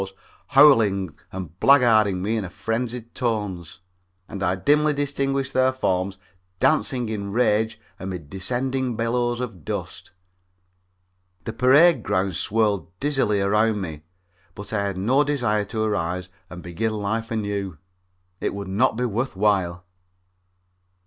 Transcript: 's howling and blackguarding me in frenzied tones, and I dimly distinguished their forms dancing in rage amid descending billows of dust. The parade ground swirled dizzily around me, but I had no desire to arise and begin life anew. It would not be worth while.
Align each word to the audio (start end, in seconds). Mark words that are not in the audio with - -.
's 0.01 0.13
howling 0.47 1.15
and 1.31 1.59
blackguarding 1.59 2.21
me 2.23 2.35
in 2.35 2.49
frenzied 2.49 3.13
tones, 3.13 3.81
and 4.27 4.41
I 4.41 4.55
dimly 4.55 4.93
distinguished 4.95 5.53
their 5.53 5.71
forms 5.71 6.17
dancing 6.59 7.07
in 7.07 7.31
rage 7.31 7.79
amid 7.99 8.27
descending 8.27 8.95
billows 8.95 9.39
of 9.39 9.63
dust. 9.63 10.09
The 11.43 11.53
parade 11.53 12.01
ground 12.01 12.35
swirled 12.35 12.89
dizzily 12.99 13.41
around 13.41 13.79
me, 13.81 14.01
but 14.55 14.73
I 14.73 14.85
had 14.87 14.97
no 14.97 15.23
desire 15.23 15.65
to 15.65 15.83
arise 15.83 16.29
and 16.49 16.63
begin 16.63 16.93
life 16.93 17.29
anew. 17.29 17.77
It 18.39 18.55
would 18.55 18.69
not 18.69 18.95
be 18.97 19.05
worth 19.05 19.35
while. 19.35 19.83